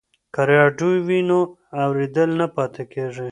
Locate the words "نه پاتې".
2.39-2.83